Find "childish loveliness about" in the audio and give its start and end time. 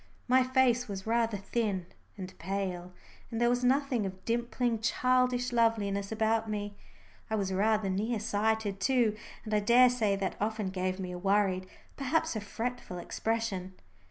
4.79-6.49